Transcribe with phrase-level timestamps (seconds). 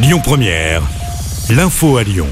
[0.00, 0.80] Lyon Première,
[1.50, 2.28] l'info à Lyon.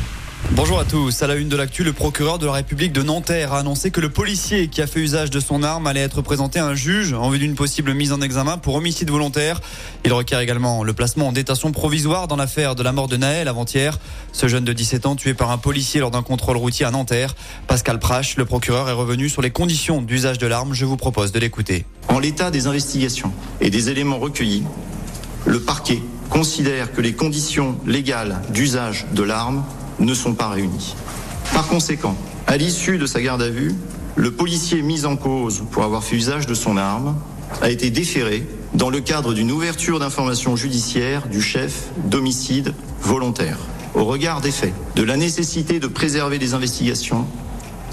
[0.53, 1.21] Bonjour à tous.
[1.23, 4.01] À la une de l'actu, le procureur de la République de Nanterre a annoncé que
[4.01, 7.13] le policier qui a fait usage de son arme allait être présenté à un juge
[7.13, 9.61] en vue d'une possible mise en examen pour homicide volontaire.
[10.05, 13.49] Il requiert également le placement en détention provisoire dans l'affaire de la mort de Naël
[13.49, 13.99] avant-hier.
[14.31, 17.35] Ce jeune de 17 ans tué par un policier lors d'un contrôle routier à Nanterre.
[17.67, 20.73] Pascal Prache, le procureur, est revenu sur les conditions d'usage de l'arme.
[20.73, 21.85] Je vous propose de l'écouter.
[22.07, 24.63] En l'état des investigations et des éléments recueillis,
[25.47, 29.65] le parquet considère que les conditions légales d'usage de l'arme
[29.99, 30.95] ne sont pas réunies.
[31.53, 33.75] Par conséquent, à l'issue de sa garde à vue,
[34.15, 37.17] le policier mis en cause pour avoir fait usage de son arme
[37.63, 43.59] a été déféré dans le cadre d'une ouverture d'information judiciaire du chef d'homicide volontaire.
[43.95, 47.27] Au regard des faits, de la nécessité de préserver les investigations,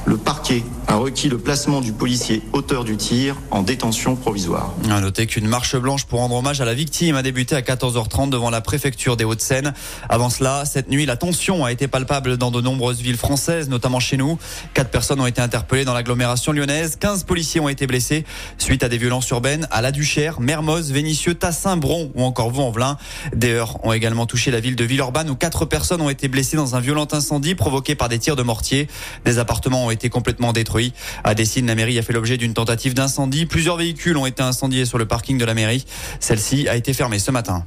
[0.06, 4.74] le parquet a requis le placement du policier auteur du tir en détention provisoire.
[4.90, 8.30] À noter qu'une marche blanche pour rendre hommage à la victime a débuté à 14h30
[8.30, 9.74] devant la préfecture des Hauts-de-Seine.
[10.10, 14.00] Avant cela, cette nuit, la tension a été palpable dans de nombreuses villes françaises, notamment
[14.00, 14.38] chez nous.
[14.74, 16.98] Quatre personnes ont été interpellées dans l'agglomération lyonnaise.
[17.00, 18.26] 15 policiers ont été blessés
[18.58, 22.98] suite à des violences urbaines à La Duchère, Mermoz, Vénissieux, Tassin, Bron ou encore Vaux-en-Velin.
[23.36, 26.58] Des heurts ont également touché la ville de Villeurbanne où quatre personnes ont été blessées
[26.58, 28.88] dans un violent incendie provoqué par des tirs de mortier.
[29.26, 30.94] Des appartements ont été complètement détruits.
[31.24, 33.46] À Dessine, la mairie a fait l'objet d'une tentative d'incendie.
[33.46, 35.86] Plusieurs véhicules ont été incendiés sur le parking de la mairie.
[36.20, 37.66] Celle-ci a été fermée ce matin.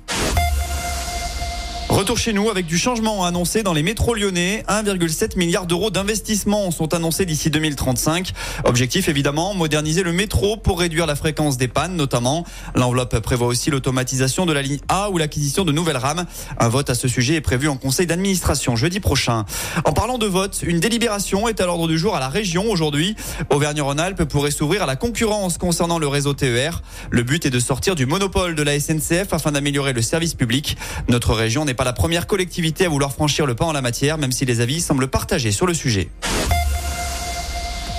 [1.97, 4.63] Retour chez nous avec du changement annoncé dans les métros lyonnais.
[4.69, 8.35] 1,7 milliard d'euros d'investissements sont annoncés d'ici 2035.
[8.65, 12.45] Objectif évidemment, moderniser le métro pour réduire la fréquence des pannes notamment.
[12.75, 16.27] L'enveloppe prévoit aussi l'automatisation de la ligne A ou l'acquisition de nouvelles rames.
[16.59, 19.47] Un vote à ce sujet est prévu en conseil d'administration jeudi prochain.
[19.87, 23.17] En parlant de vote, une délibération est à l'ordre du jour à la région aujourd'hui.
[23.49, 26.83] Auvergne-Rhône-Alpes pourrait s'ouvrir à la concurrence concernant le réseau TER.
[27.09, 30.77] Le but est de sortir du monopole de la SNCF afin d'améliorer le service public.
[31.09, 34.19] Notre région n'est pas la première collectivité à vouloir franchir le pas en la matière,
[34.19, 36.11] même si les avis semblent partagés sur le sujet.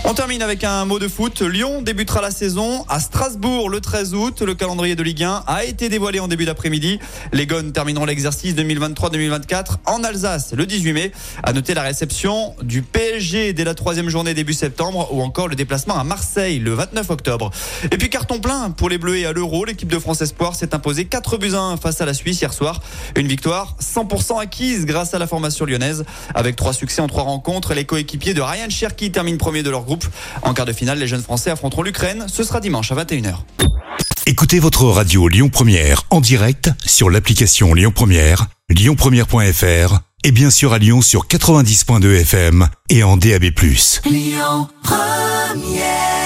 [0.09, 1.42] On termine avec un mot de foot.
[1.42, 4.42] Lyon débutera la saison à Strasbourg le 13 août.
[4.42, 6.98] Le calendrier de Ligue 1 a été dévoilé en début d'après-midi.
[7.33, 11.11] Les Gones termineront l'exercice 2023-2024 en Alsace le 18 mai.
[11.43, 15.55] À noter la réception du PSG dès la troisième journée début septembre ou encore le
[15.55, 17.52] déplacement à Marseille le 29 octobre.
[17.92, 19.65] Et puis carton plein pour les Bleus et à l'Euro.
[19.65, 22.81] L'équipe de France Espoir s'est imposée 4 buts 1 face à la Suisse hier soir.
[23.17, 26.05] Une victoire 100% acquise grâce à la formation lyonnaise.
[26.33, 29.83] Avec trois succès en trois rencontres, les coéquipiers de Ryan Cherki terminent premier de leur
[29.97, 30.13] groupe.
[30.41, 32.25] En quart de finale, les jeunes Français affronteront l'Ukraine.
[32.31, 33.35] Ce sera dimanche à 21h.
[34.25, 40.73] Écoutez votre radio Lyon Première en direct sur l'application Lyon Première, lyonpremière.fr et bien sûr
[40.73, 43.45] à Lyon sur 90.2 FM et en DAB+.
[44.05, 46.17] Lyon Première